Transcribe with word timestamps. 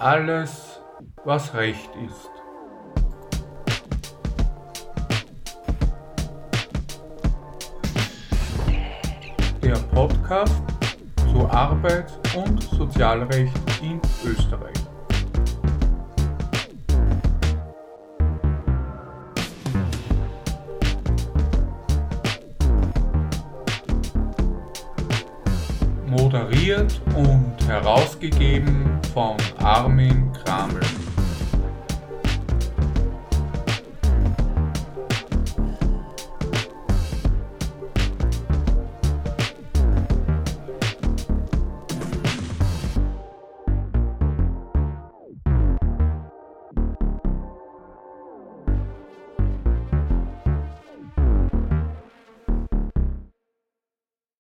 Alles, 0.00 0.80
was 1.24 1.52
recht 1.54 1.90
ist. 2.06 2.30
Der 9.60 9.76
Podcast 9.92 10.62
zu 11.32 11.50
Arbeits- 11.50 12.16
und 12.36 12.62
Sozialrecht 12.62 13.52
in 13.82 14.00
Österreich. 14.24 14.87
Moderiert 26.10 27.00
und 27.14 27.54
herausgegeben 27.66 28.98
von 29.12 29.36
Armin 29.58 30.32
Kraml. 30.32 30.80